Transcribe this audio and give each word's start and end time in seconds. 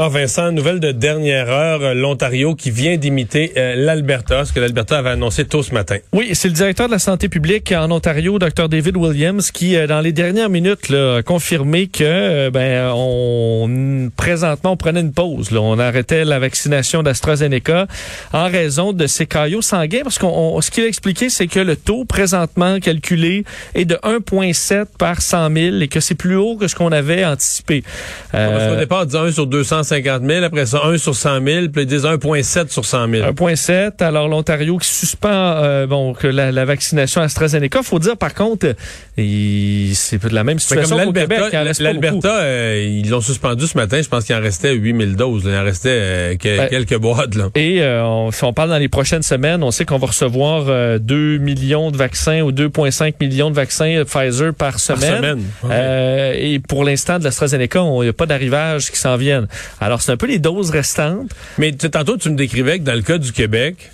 Ah, 0.00 0.08
Vincent, 0.08 0.52
nouvelle 0.52 0.78
de 0.78 0.92
dernière 0.92 1.48
heure, 1.50 1.82
euh, 1.82 1.92
l'Ontario 1.92 2.54
qui 2.54 2.70
vient 2.70 2.96
d'imiter 2.96 3.52
euh, 3.56 3.74
l'Alberta, 3.74 4.44
ce 4.44 4.52
que 4.52 4.60
l'Alberta 4.60 4.96
avait 4.98 5.10
annoncé 5.10 5.44
tôt 5.44 5.64
ce 5.64 5.74
matin. 5.74 5.96
Oui, 6.12 6.30
c'est 6.34 6.46
le 6.46 6.54
directeur 6.54 6.86
de 6.86 6.92
la 6.92 7.00
santé 7.00 7.28
publique 7.28 7.72
en 7.76 7.90
Ontario, 7.90 8.38
Dr 8.38 8.68
David 8.68 8.96
Williams, 8.96 9.50
qui 9.50 9.74
euh, 9.74 9.88
dans 9.88 10.00
les 10.00 10.12
dernières 10.12 10.50
minutes 10.50 10.88
là, 10.88 11.16
a 11.16 11.22
confirmé 11.24 11.88
que 11.88 12.04
euh, 12.04 12.50
ben 12.52 12.92
on 12.94 14.08
présentement 14.16 14.70
on 14.72 14.76
prenait 14.76 15.00
une 15.00 15.12
pause. 15.12 15.50
Là. 15.50 15.60
On 15.62 15.80
arrêtait 15.80 16.24
la 16.24 16.38
vaccination 16.38 17.02
d'AstraZeneca 17.02 17.88
en 18.32 18.44
raison 18.48 18.92
de 18.92 19.08
ces 19.08 19.26
caillots 19.26 19.62
sanguins, 19.62 20.02
parce 20.04 20.18
qu'on 20.20 20.28
on- 20.28 20.60
ce 20.60 20.70
qu'il 20.70 20.84
a 20.84 20.86
expliqué, 20.86 21.28
c'est 21.28 21.48
que 21.48 21.58
le 21.58 21.74
taux 21.74 22.04
présentement 22.04 22.78
calculé 22.78 23.42
est 23.74 23.84
de 23.84 23.98
1,7 24.04 24.84
par 24.96 25.22
100 25.22 25.52
000 25.52 25.76
et 25.80 25.88
que 25.88 25.98
c'est 25.98 26.14
plus 26.14 26.36
haut 26.36 26.54
que 26.56 26.68
ce 26.68 26.76
qu'on 26.76 26.92
avait 26.92 27.24
anticipé. 27.24 27.82
Parce 28.30 28.78
départ, 28.78 29.00
on 29.02 29.04
disait 29.06 29.18
1 29.18 29.32
sur 29.32 29.46
250 29.88 30.22
000, 30.28 30.44
après 30.44 30.66
ça 30.66 30.80
1 30.84 30.98
sur 30.98 31.14
100 31.14 31.44
000, 31.44 31.66
puis 31.72 31.82
ils 31.82 31.86
disent 31.86 32.04
1,7 32.04 32.68
sur 32.70 32.84
100 32.84 33.08
000. 33.10 33.26
1,7. 33.32 34.02
Alors 34.02 34.28
l'Ontario 34.28 34.76
qui 34.78 34.88
suspend 34.88 35.28
euh, 35.32 35.86
bon 35.86 36.12
que 36.14 36.26
la, 36.26 36.52
la 36.52 36.64
vaccination 36.64 37.20
AstraZeneca. 37.22 37.82
Faut 37.82 37.98
dire 37.98 38.16
par 38.16 38.34
contre, 38.34 38.66
euh, 38.66 39.90
c'est 39.94 40.22
de 40.22 40.34
la 40.34 40.44
même 40.44 40.58
situation 40.58 40.96
comme 40.96 41.06
qu'au 41.06 41.12
Québec. 41.20 41.38
l'Alberta, 41.80 42.40
euh, 42.40 42.84
ils 43.02 43.08
l'ont 43.10 43.20
suspendu 43.20 43.66
ce 43.66 43.76
matin. 43.76 44.00
Je 44.02 44.08
pense 44.08 44.24
qu'il 44.24 44.34
en 44.36 44.40
restait 44.40 44.74
8000 44.74 45.16
doses. 45.16 45.44
là. 45.46 45.52
Il 45.52 45.58
en 45.58 45.64
restait 45.64 45.88
euh, 45.92 46.36
que- 46.36 46.56
Ben, 46.58 46.68
quelques 46.68 46.96
boîtes. 46.98 47.34
Là. 47.34 47.48
Et 47.54 47.82
euh, 47.82 48.04
on- 48.04 48.30
si 48.30 48.44
on 48.44 48.52
parle 48.52 48.70
dans 48.70 48.78
les 48.78 48.88
prochaines 48.88 49.22
semaines, 49.22 49.62
on 49.62 49.70
sait 49.70 49.84
qu'on 49.84 49.98
va 49.98 50.08
recevoir 50.08 50.64
euh, 50.68 50.98
2 50.98 51.38
millions 51.38 51.90
de 51.90 51.96
vaccins 51.96 52.42
ou 52.42 52.52
2,5 52.52 53.14
millions 53.20 53.50
de 53.50 53.54
vaccins 53.56 53.86
euh, 53.98 54.04
Pfizer 54.04 54.52
par 54.54 54.78
semaine. 54.78 55.16
semaine, 55.16 55.42
ouais. 55.64 55.70
Euh, 55.72 56.32
et 56.36 56.58
pour 56.58 56.84
l'instant, 56.84 57.18
de 57.18 57.24
l'AstraZeneca, 57.24 57.80
il 57.80 58.00
n'y 58.02 58.08
a 58.08 58.12
pas 58.12 58.26
d'arrivage 58.26 58.90
qui 58.90 58.98
s'en 58.98 59.16
viennent. 59.16 59.46
Alors, 59.80 60.02
c'est 60.02 60.12
un 60.12 60.16
peu 60.16 60.26
les 60.26 60.38
doses 60.38 60.70
restantes. 60.70 61.30
Mais 61.58 61.72
tantôt, 61.72 62.16
tu 62.16 62.30
me 62.30 62.36
décrivais 62.36 62.78
que 62.78 62.84
dans 62.84 62.94
le 62.94 63.02
cas 63.02 63.18
du 63.18 63.32
Québec, 63.32 63.90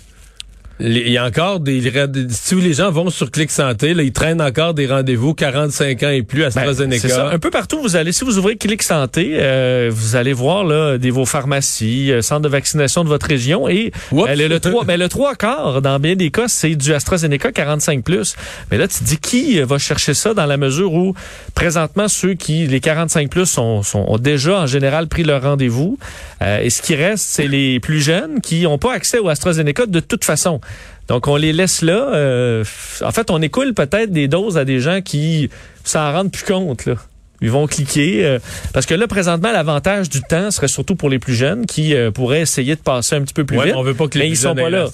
il 0.79 1.09
y 1.09 1.17
a 1.17 1.23
encore 1.25 1.59
des, 1.61 1.81
si 2.29 2.55
les 2.55 2.73
gens 2.73 2.91
vont 2.91 3.09
sur 3.09 3.31
Clic 3.31 3.49
Santé, 3.49 3.93
là, 3.93 4.03
ils 4.03 4.11
traînent 4.11 4.41
encore 4.41 4.73
des 4.73 4.87
rendez-vous 4.87 5.33
45 5.33 6.03
ans 6.03 6.09
et 6.09 6.21
plus 6.23 6.43
à 6.43 6.49
Ben, 6.49 6.57
AstraZeneca. 6.57 7.07
ça. 7.07 7.29
Un 7.29 7.39
peu 7.39 7.49
partout, 7.49 7.79
vous 7.81 7.95
allez, 7.95 8.11
si 8.11 8.25
vous 8.25 8.37
ouvrez 8.37 8.57
Clic 8.57 8.83
Santé, 8.83 9.37
euh, 9.39 9.89
vous 9.93 10.15
allez 10.17 10.33
voir 10.33 10.65
là, 10.65 10.97
des, 10.97 11.11
vos 11.11 11.25
pharmacies, 11.25 12.11
euh, 12.11 12.21
centres 12.21 12.41
de 12.41 12.49
vaccination 12.49 13.03
de 13.03 13.09
votre 13.09 13.25
région 13.27 13.69
et 13.69 13.91
Oups. 14.11 14.29
euh, 14.29 14.35
le, 14.35 14.47
le 14.49 14.59
3, 14.59 14.83
ben, 14.83 14.99
le 14.99 15.07
3 15.07 15.35
quarts, 15.35 15.81
dans 15.81 15.99
bien 15.99 16.15
des 16.15 16.29
cas, 16.31 16.47
c'est 16.47 16.75
du 16.75 16.93
AstraZeneca 16.93 17.51
45 17.53 18.03
plus. 18.03 18.35
Mais 18.69 18.77
là, 18.77 18.87
tu 18.87 18.99
te 18.99 19.03
dis 19.05 19.17
qui 19.17 19.61
va 19.61 19.77
chercher 19.77 20.13
ça 20.13 20.33
dans 20.33 20.45
la 20.45 20.57
mesure 20.57 20.93
où 20.93 21.13
présentement 21.53 22.07
ceux 22.07 22.33
qui, 22.33 22.67
les 22.67 22.79
45 22.81 23.29
plus, 23.29 23.45
sont, 23.45 23.81
sont- 23.83 24.05
ont 24.07 24.17
déjà 24.17 24.59
en 24.61 24.67
général 24.67 25.07
pris 25.07 25.23
leur 25.23 25.41
rendez-vous. 25.43 25.97
Euh, 26.41 26.59
et 26.61 26.69
ce 26.69 26.81
qui 26.81 26.95
reste, 26.95 27.23
c'est 27.27 27.47
les 27.47 27.79
plus 27.79 28.01
jeunes 28.01 28.41
qui 28.41 28.63
n'ont 28.63 28.77
pas 28.77 28.93
accès 28.93 29.19
au 29.19 29.29
AstraZeneca 29.29 29.85
de 29.85 29.99
toute 29.99 30.25
façon. 30.25 30.59
Donc, 31.07 31.27
on 31.27 31.35
les 31.35 31.53
laisse 31.53 31.81
là. 31.81 32.09
euh, 32.13 32.63
en 33.01 33.11
fait, 33.11 33.29
on 33.29 33.41
écoule 33.41 33.73
peut-être 33.73 34.11
des 34.11 34.27
doses 34.27 34.57
à 34.57 34.65
des 34.65 34.79
gens 34.79 35.01
qui 35.01 35.49
s'en 35.83 36.11
rendent 36.11 36.31
plus 36.31 36.45
compte. 36.45 36.85
Là. 36.85 36.95
Ils 37.41 37.51
vont 37.51 37.67
cliquer. 37.67 38.25
euh, 38.25 38.39
parce 38.73 38.85
que 38.85 38.93
là, 38.95 39.07
présentement, 39.07 39.51
l'avantage 39.51 40.09
du 40.09 40.21
temps 40.21 40.51
serait 40.51 40.67
surtout 40.67 40.95
pour 40.95 41.09
les 41.09 41.19
plus 41.19 41.35
jeunes 41.35 41.65
qui 41.65 41.93
euh, 41.95 42.11
pourraient 42.11 42.41
essayer 42.41 42.75
de 42.75 42.81
passer 42.81 43.15
un 43.15 43.21
petit 43.21 43.33
peu 43.33 43.43
plus 43.45 43.57
Ouais, 43.57 43.65
vite. 43.65 43.75
on 43.75 43.83
veut 43.83 43.93
pas 43.93 44.07
que 44.07 44.17
les 44.17 44.25
mais 44.25 44.29
plus 44.29 44.37
ils 44.39 44.41
sont 44.41 44.55
pas 44.55 44.69
là. 44.69 44.85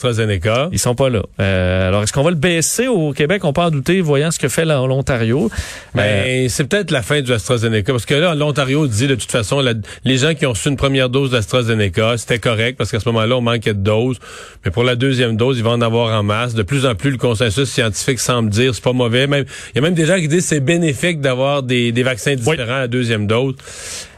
Ils 0.72 0.80
sont 0.80 0.95
pas 0.95 1.09
là. 1.09 1.22
Euh, 1.39 1.88
alors, 1.88 2.03
est-ce 2.03 2.14
qu'on 2.14 2.23
va 2.23 2.30
le 2.31 2.36
baisser 2.36 2.88
au 2.88 3.14
Québec? 3.14 3.44
On 3.45 3.53
peut 3.53 3.62
en 3.62 3.72
douter, 3.72 4.02
voyant 4.02 4.31
ce 4.31 4.39
que 4.39 4.47
fait 4.47 4.66
l'Ontario. 4.66 5.50
Euh, 5.53 5.96
Mais 5.96 6.50
c'est 6.50 6.66
peut-être 6.66 6.91
la 6.91 7.01
fin 7.01 7.22
du 7.22 7.31
AstraZeneca 7.31 7.91
parce 7.91 8.06
que 8.06 8.13
là, 8.16 8.35
l'Ontario 8.35 8.88
dit 8.88 9.07
de 9.07 9.16
toute 9.16 9.31
façon, 9.31 9.59
la- 9.62 9.74
les 10.03 10.18
gens 10.18 10.34
qui 10.34 10.46
ont 10.46 10.51
reçu 10.51 10.69
une 10.69 10.78
première 10.78 11.09
dose 11.09 11.31
d'AstraZeneca, 11.31 12.18
c'était 12.18 12.40
correct 12.40 12.78
parce 12.78 12.91
qu'à 12.91 13.00
ce 13.00 13.07
moment-là, 13.09 13.38
on 13.38 13.41
manquait 13.41 13.74
de 13.74 13.80
doses. 13.80 14.18
Mais 14.66 14.72
pour 14.72 14.84
la 14.84 14.96
deuxième 14.96 15.38
dose, 15.38 15.57
ils 15.57 15.63
vont 15.63 15.72
en 15.72 15.81
avoir 15.81 16.18
en 16.19 16.24
masse. 16.24 16.53
De 16.53 16.63
plus 16.63 16.85
en 16.85 16.96
plus, 16.96 17.12
le 17.12 17.18
consensus 17.18 17.69
scientifique 17.69 18.19
semble 18.19 18.50
dire 18.50 18.74
c'est 18.75 18.84
pas 18.84 18.94
mauvais. 18.94 19.28
Même 19.28 19.46
il 19.74 19.75
y 19.75 19.80
a 19.80 19.81
même 19.81 19.94
des 19.94 20.06
gens 20.06 20.18
qui 20.18 20.28
disent 20.28 20.46
c'est 20.46 20.59
bénéfique 20.59 21.22
d'avoir 21.22 21.63
des, 21.63 21.91
des 21.91 22.03
vaccins 22.03 22.31
différents 22.36 22.75
à 22.75 22.80
la 22.81 22.88
deuxième 22.88 23.28
dose. 23.28 23.56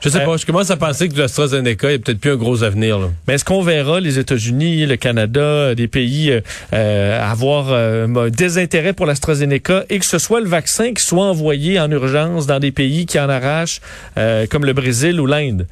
Je 0.02 0.10
sais 0.10 0.22
Euh, 0.22 0.26
pas. 0.26 0.38
Je 0.38 0.46
commence 0.46 0.70
à 0.70 0.78
penser 0.78 1.08
que 1.10 1.18
l'AstraZeneca, 1.18 1.88
a 1.88 1.98
peut-être 1.98 2.20
plus 2.20 2.32
un 2.32 2.36
gros 2.36 2.64
avenir. 2.64 3.00
Là. 3.00 3.08
Mais 3.28 3.36
est-ce 3.36 3.46
qu'on 3.46 3.62
verra 3.62 4.00
les 4.00 4.20
États-Unis, 4.20 4.86
le 4.86 4.96
Canada, 4.98 5.76
des 5.76 5.88
pays 5.88 6.32
euh, 6.32 6.42
euh, 6.74 7.20
avoir 7.32 7.68
euh, 7.72 8.06
un 8.08 8.30
désintérêt 8.30 8.94
pour 8.94 9.06
l'AstraZeneca 9.06 9.86
et 9.90 10.00
que 10.00 10.06
ce 10.06 10.18
soit 10.20 10.42
le 10.42 10.48
vaccin 10.48 10.94
qui 10.94 11.04
soit 11.04 11.24
envoyé 11.26 11.80
en 11.80 11.90
urgence 11.90 12.48
dans 12.48 12.60
des 12.60 12.72
pays 12.72 13.06
qui 13.06 13.20
en 13.20 13.30
arrachent, 13.30 13.80
euh, 14.18 14.46
comme 14.50 14.66
le 14.66 14.74
Brésil 14.74 15.20
ou 15.20 15.26
l'Inde? 15.26 15.68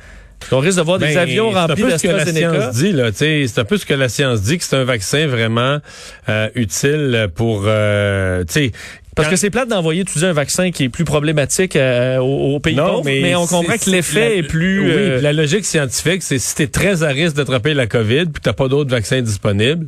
On 0.52 0.60
risque 0.60 0.78
de 0.78 0.84
voir 0.84 1.00
des 1.00 1.08
Ben, 1.08 1.18
avions 1.18 1.50
remplis 1.52 1.84
C'est 1.84 1.84
un 1.84 1.90
peu 1.90 1.98
ce 1.98 2.04
que 2.04 2.08
la 2.08 2.14
d'AstraZeneca. 2.26 2.62
science 2.62 2.76
dit, 2.76 2.92
là. 2.92 3.12
tu 3.12 3.18
sais, 3.18 3.46
C'est 3.48 3.62
un 3.62 3.66
peu 3.66 3.78
ce 3.78 3.86
que 3.86 3.94
la 3.94 4.10
science 4.10 4.42
dit, 4.42 4.58
que 4.58 4.64
c'est 4.64 4.76
un 4.76 4.84
vaccin 4.84 5.28
vraiment 5.28 5.78
euh, 6.30 6.50
utile 6.56 7.28
pour... 7.36 7.64
Euh, 7.66 8.44
tu 8.52 8.72
Parce 9.16 9.30
que 9.30 9.36
c'est 9.36 9.50
plate 9.50 9.70
d'envoyer, 9.70 10.04
tu 10.04 10.18
dis, 10.20 10.26
un 10.26 10.34
vaccin 10.34 10.72
qui 10.72 10.86
est 10.86 10.90
plus 10.90 11.06
problématique 11.06 11.76
euh, 11.76 12.18
aux, 12.18 12.56
aux 12.56 12.60
pays 12.60 12.76
pauvres, 12.76 13.04
mais, 13.06 13.36
on 13.36 13.46
comprend 13.48 13.78
que 13.78 13.90
l'effet 13.90 14.40
est 14.40 14.44
plus... 14.44 14.82
Oui, 14.82 14.92
euh, 14.92 15.22
la 15.22 15.34
logique 15.34 15.66
scientifique, 15.66 16.24
c'est 16.24 16.40
si 16.40 16.56
t'es 16.56 16.68
très 16.68 17.04
à 17.04 17.10
risque 17.10 17.36
d'attraper 17.36 17.74
la 17.74 17.88
COVID 17.88 18.26
puis 18.26 18.42
t'as 18.42 18.54
pas 18.54 18.68
d'autres 18.68 18.90
vaccins 18.92 19.22
disponibles, 19.22 19.88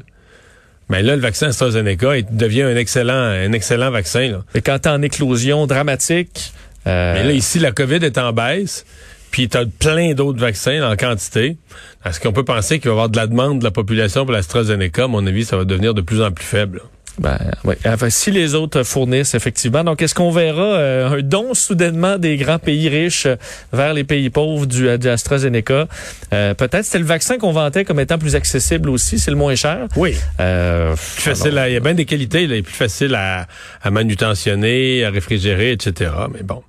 mais 0.90 1.02
là, 1.02 1.16
le 1.16 1.22
vaccin 1.22 1.48
AstraZeneca 1.48 2.18
il 2.18 2.26
devient 2.30 2.64
un 2.64 2.76
excellent, 2.76 3.14
un 3.14 3.52
excellent 3.54 3.90
vaccin. 3.92 4.30
Là. 4.30 4.44
et 4.56 4.62
quand 4.62 4.78
t'es 4.80 4.90
en 4.90 5.02
éclosion 5.02 5.66
dramatique... 5.68 6.52
euh, 6.88 7.14
Mais 7.16 7.24
là, 7.24 7.32
ici, 7.32 7.60
la 7.60 7.72
COVID 7.72 8.04
est 8.04 8.18
en 8.18 8.34
baisse, 8.34 8.86
puis 9.34 9.50
t'as 9.50 9.66
plein 9.66 10.14
d'autres 10.14 10.40
vaccins 10.40 10.88
en 10.88 10.96
quantité. 10.96 11.58
Est-ce 12.06 12.20
qu'on 12.20 12.34
peut 12.34 12.46
penser 12.46 12.80
qu'il 12.80 12.90
va 12.90 12.92
y 12.92 12.94
avoir 12.94 13.10
de 13.10 13.18
la 13.18 13.26
demande 13.26 13.58
de 13.58 13.64
la 13.64 13.72
population 13.72 14.26
pour 14.26 14.32
l'AstraZeneca? 14.32 15.06
À 15.06 15.08
mon 15.08 15.26
avis, 15.26 15.44
ça 15.44 15.58
va 15.58 15.66
devenir 15.66 15.96
de 15.96 16.02
plus 16.02 16.22
en 16.22 16.32
plus 16.32 16.46
faible. 16.46 16.84
Ben, 17.20 17.38
oui. 17.64 17.76
Enfin, 17.86 18.10
si 18.10 18.32
les 18.32 18.56
autres 18.56 18.82
fournissent, 18.84 19.36
effectivement. 19.36 19.84
Donc, 19.84 20.02
est-ce 20.02 20.16
qu'on 20.16 20.32
verra 20.32 20.62
euh, 20.64 21.10
un 21.10 21.22
don 21.22 21.54
soudainement 21.54 22.18
des 22.18 22.38
grands 22.38 22.58
pays 22.60 22.90
riches 22.90 23.28
euh, 23.28 23.36
vers 23.72 23.94
les 23.94 24.04
pays 24.04 24.30
pauvres 24.32 24.66
du, 24.66 24.88
euh, 24.88 24.98
du 24.98 25.08
AstraZeneca? 25.10 25.88
Euh, 26.34 26.54
Peut-être 26.56 26.86
c'était 26.86 27.00
le 27.00 27.06
vaccin 27.06 27.38
qu'on 27.38 27.52
vantait 27.52 27.86
comme 27.86 28.00
étant 28.00 28.18
plus 28.18 28.36
accessible 28.36 28.90
aussi, 28.90 29.20
c'est 29.20 29.30
le 29.32 29.38
moins 29.38 29.54
cher. 29.56 29.88
Oui. 29.96 30.16
Euh, 30.40 30.96
Plus 30.96 31.22
facile 31.22 31.58
à- 31.58 31.70
il 31.70 31.74
y 31.74 31.78
a 31.78 31.80
bien 31.80 31.94
des 31.94 32.06
qualités, 32.06 32.48
là, 32.48 32.56
il 32.56 32.60
est 32.60 32.64
plus 32.64 32.74
facile 32.74 33.14
à, 33.16 33.48
à 33.84 33.92
manutentionner, 33.92 35.06
à 35.06 35.10
réfrigérer, 35.12 35.72
etc. 35.72 36.12
Mais 36.34 36.42
bon. 36.44 36.64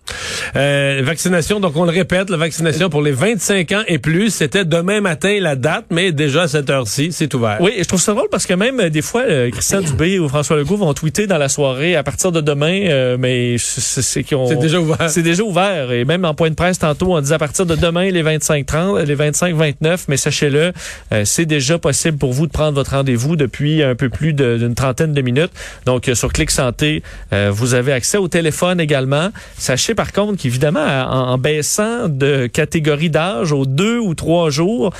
Euh, 0.56 1.00
vaccination, 1.04 1.60
donc 1.60 1.74
on 1.76 1.84
le 1.84 1.90
répète, 1.90 2.28
la 2.30 2.36
vaccination 2.36 2.90
pour 2.90 3.00
les 3.02 3.12
25 3.12 3.72
ans 3.72 3.82
et 3.86 3.98
plus, 3.98 4.30
c'était 4.30 4.64
demain 4.64 5.00
matin 5.00 5.38
la 5.40 5.56
date, 5.56 5.86
mais 5.90 6.12
déjà 6.12 6.42
à 6.42 6.48
cette 6.48 6.68
heure-ci, 6.68 7.12
c'est 7.12 7.32
ouvert. 7.34 7.58
Oui, 7.60 7.72
et 7.76 7.82
je 7.82 7.88
trouve 7.88 8.00
ça 8.00 8.12
drôle 8.12 8.28
parce 8.30 8.46
que 8.46 8.54
même 8.54 8.90
des 8.90 9.02
fois, 9.02 9.22
Christian 9.50 9.80
Dubé 9.80 10.18
ou 10.18 10.28
François 10.34 10.56
Legault 10.56 10.78
vont 10.78 10.92
tweeter 10.94 11.28
dans 11.28 11.38
la 11.38 11.48
soirée 11.48 11.94
à 11.94 12.02
partir 12.02 12.32
de 12.32 12.40
demain, 12.40 12.86
euh, 12.88 13.16
mais 13.16 13.54
c'est- 13.56 14.24
qu'ils 14.24 14.36
ont- 14.36 14.48
C'est 14.48 14.56
déjà 14.56 14.80
ouvert. 14.80 15.08
C'est 15.08 15.22
déjà 15.22 15.44
ouvert. 15.44 15.92
Et 15.92 16.04
même 16.04 16.24
en 16.24 16.34
point 16.34 16.50
de 16.50 16.56
presse, 16.56 16.80
tantôt, 16.80 17.14
on 17.14 17.20
disait 17.20 17.36
à 17.36 17.38
partir 17.38 17.66
de 17.66 17.76
demain, 17.76 18.10
les 18.10 18.22
25-30, 18.22 18.98
les 19.06 19.14
25-29, 19.14 20.06
mais 20.08 20.16
sachez-le, 20.16 20.72
euh, 21.12 21.22
c'est 21.24 21.46
déjà 21.46 21.78
possible 21.78 22.18
pour 22.18 22.32
vous 22.32 22.48
de 22.48 22.50
prendre 22.50 22.72
votre 22.74 22.96
rendez-vous 22.96 23.36
depuis 23.36 23.80
un 23.84 23.94
peu 23.94 24.08
plus 24.08 24.32
d'une 24.32 24.74
trentaine 24.74 25.12
de 25.12 25.20
minutes. 25.22 25.52
Donc, 25.86 26.08
euh, 26.08 26.16
sur 26.16 26.32
Clic 26.32 26.50
Santé, 26.50 27.04
euh, 27.32 27.52
vous 27.54 27.74
avez 27.74 27.92
accès 27.92 28.18
au 28.18 28.26
téléphone 28.26 28.80
également. 28.80 29.28
Sachez 29.56 29.94
par 29.94 30.10
contre 30.10 30.42
qu'évidemment, 30.42 30.80
en, 30.84 31.28
en 31.30 31.38
baissant 31.38 32.08
de 32.08 32.48
catégorie 32.48 33.08
d'âge 33.08 33.52
aux 33.52 33.66
deux 33.66 34.00
ou 34.00 34.16
trois 34.16 34.50
jours, 34.50 34.92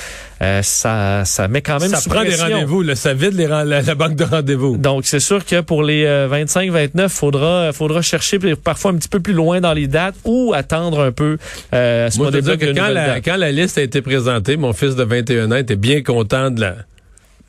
euh, 0.45 0.63
ça, 0.63 1.25
ça 1.25 1.49
met 1.49 1.63
quand 1.63 1.81
même 1.81 1.91
ça 1.91 1.97
sous 1.97 2.11
prend 2.11 2.23
des 2.23 2.37
rendez-vous, 2.37 2.83
là, 2.83 2.95
ça 2.95 3.15
vide 3.15 3.35
les, 3.35 3.47
la, 3.47 3.65
la 3.65 3.95
banque 3.95 4.17
de 4.17 4.25
rendez-vous. 4.25 4.77
Donc, 4.77 5.05
c'est 5.07 5.21
sûr 5.21 5.45
que 5.45 5.61
pour 5.61 5.83
les 5.83 6.05
25-29, 6.05 7.09
faudra, 7.09 7.73
faudra 7.73 8.03
chercher 8.03 8.39
parfois 8.57 8.93
un 8.93 8.97
petit 8.97 9.09
peu 9.09 9.21
plus 9.21 9.33
loin 9.33 9.61
dans 9.61 9.73
les 9.73 9.87
dates 9.87 10.15
ou 10.25 10.53
attendre 10.55 11.01
un 11.01 11.13
peu 11.13 11.39
euh, 11.73 12.11
ce 12.11 12.19
Moi, 12.19 12.29
je 12.31 12.37
veux 12.37 12.43
dire 12.43 12.59
que 12.59 12.75
quand 12.75 12.89
la, 12.89 13.21
quand 13.21 13.37
la 13.37 13.53
liste 13.53 13.79
a 13.79 13.83
été 13.83 14.03
présentée, 14.03 14.57
mon 14.57 14.73
fils 14.73 14.97
de 14.97 15.05
21 15.05 15.53
ans 15.53 15.57
était 15.57 15.77
bien 15.77 16.03
content 16.03 16.51
de 16.51 16.61
la 16.61 16.77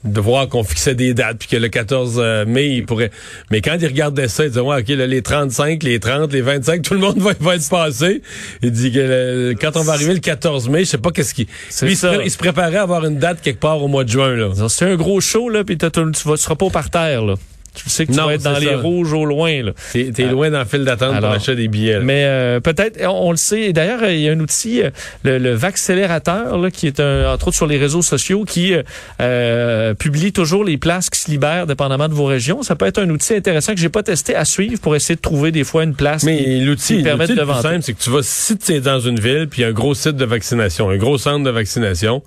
de 0.05 0.21
voir 0.21 0.47
qu'on 0.47 0.63
fixait 0.63 0.95
des 0.95 1.13
dates 1.13 1.37
puis 1.39 1.47
que 1.47 1.57
le 1.57 1.67
14 1.67 2.15
euh, 2.19 2.45
mai 2.45 2.67
il 2.69 2.85
pourrait 2.85 3.11
mais 3.51 3.61
quand 3.61 3.75
il 3.79 3.87
regardait 3.87 4.27
ça 4.27 4.43
il 4.45 4.49
disait 4.49 4.61
ouais 4.61 4.81
OK 4.81 4.87
là, 4.89 5.07
les 5.07 5.21
35 5.21 5.81
les 5.83 5.99
30 5.99 6.31
les 6.31 6.41
25 6.41 6.81
tout 6.81 6.93
le 6.93 6.99
monde 6.99 7.17
va, 7.19 7.33
va 7.39 7.55
être 7.55 7.69
passé 7.69 8.21
il 8.61 8.71
dit 8.71 8.91
que 8.91 8.99
le- 8.99 9.55
quand 9.59 9.75
on 9.77 9.83
va 9.83 9.93
arriver 9.93 10.13
le 10.13 10.19
14 10.19 10.69
mai 10.69 10.85
je 10.85 10.91
sais 10.91 10.97
pas 10.97 11.11
qu'est-ce 11.11 11.33
qui 11.33 11.45
Lui, 11.81 11.91
il 11.91 11.95
se 11.95 12.01
ça. 12.01 12.13
pré- 12.13 12.21
il 12.25 12.31
se 12.31 12.37
préparait 12.37 12.77
à 12.77 12.83
avoir 12.83 13.05
une 13.05 13.17
date 13.17 13.41
quelque 13.41 13.59
part 13.59 13.81
au 13.83 13.87
mois 13.87 14.03
de 14.03 14.09
juin 14.09 14.35
là 14.35 14.49
C'est 14.69 14.85
un 14.85 14.95
gros 14.95 15.19
show, 15.21 15.49
là, 15.49 15.63
puis 15.63 15.77
t'as- 15.77 15.89
tu 15.89 15.99
ne 16.01 16.13
seras 16.13 16.55
pas 16.55 16.65
au 16.65 16.69
parterre, 16.69 17.23
là. 17.23 17.35
Tu 17.75 17.89
sais 17.89 18.05
que 18.05 18.11
tu 18.11 18.17
Non, 18.17 18.25
vas 18.27 18.33
être 18.35 18.41
dans 18.43 18.57
les 18.57 18.73
rouges 18.75 19.13
au 19.13 19.25
loin. 19.25 19.61
T'es 19.91 20.11
t'es 20.13 20.23
loin 20.25 20.49
dans 20.49 20.59
le 20.59 20.65
fil 20.65 20.85
d'attente 20.85 21.19
pour 21.19 21.29
l'achat 21.29 21.55
des 21.55 21.67
billets. 21.67 21.93
là. 21.93 21.99
Mais 21.99 22.23
euh, 22.25 22.59
peut-être, 22.59 22.99
on, 23.05 23.27
on 23.27 23.31
le 23.31 23.37
sait. 23.37 23.61
Et 23.63 23.73
D'ailleurs, 23.73 24.03
il 24.09 24.19
y 24.21 24.29
a 24.29 24.31
un 24.31 24.39
outil, 24.39 24.81
euh, 24.81 24.89
le, 25.23 25.37
le 25.37 25.53
Vaccélérateur, 25.53 26.57
là, 26.57 26.71
qui 26.71 26.87
est 26.87 26.99
un, 26.99 27.31
entre 27.33 27.49
autres 27.49 27.57
sur 27.57 27.67
les 27.67 27.77
réseaux 27.77 28.01
sociaux, 28.01 28.43
qui 28.45 28.73
euh, 28.73 28.83
euh, 29.21 29.93
publie 29.93 30.31
toujours 30.31 30.63
les 30.63 30.77
places 30.77 31.09
qui 31.09 31.19
se 31.19 31.29
libèrent 31.29 31.67
dépendamment 31.67 32.07
de 32.07 32.13
vos 32.13 32.25
régions. 32.25 32.63
Ça 32.63 32.75
peut 32.75 32.85
être 32.85 32.99
un 32.99 33.09
outil 33.09 33.33
intéressant 33.35 33.73
que 33.73 33.79
j'ai 33.79 33.89
pas 33.89 34.03
testé 34.03 34.35
à 34.35 34.45
suivre 34.45 34.79
pour 34.81 34.95
essayer 34.95 35.15
de 35.15 35.21
trouver 35.21 35.51
des 35.51 35.63
fois 35.63 35.83
une 35.83 35.95
place. 35.95 36.21
qui- 36.21 36.27
Mais 36.27 36.59
l'outil 36.59 36.97
qui 36.97 37.03
permet 37.03 37.27
de 37.27 37.35
simple, 37.35 37.79
c'est 37.81 37.93
que 37.93 38.01
tu 38.01 38.09
vas, 38.09 38.19
si 38.23 38.57
tu 38.57 38.73
es 38.73 38.79
dans 38.79 38.99
une 38.99 39.19
ville, 39.19 39.47
puis 39.49 39.61
il 39.61 39.63
y 39.63 39.65
a 39.65 39.69
un 39.69 39.73
gros 39.73 39.93
site 39.93 40.15
de 40.15 40.25
vaccination, 40.25 40.89
un 40.89 40.97
gros 40.97 41.17
centre 41.17 41.43
de 41.43 41.49
vaccination, 41.49 42.23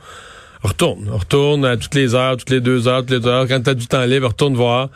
retourne. 0.62 1.08
Retourne 1.10 1.64
à 1.64 1.76
toutes 1.76 1.94
les 1.94 2.14
heures, 2.14 2.36
toutes 2.36 2.50
les 2.50 2.60
deux 2.60 2.88
heures, 2.88 3.00
toutes 3.00 3.10
les 3.10 3.20
deux 3.20 3.28
heures. 3.28 3.46
Quand 3.48 3.60
tu 3.62 3.70
as 3.70 3.74
du 3.74 3.86
temps 3.86 4.04
libre, 4.04 4.28
retourne 4.28 4.54
voir. 4.54 4.88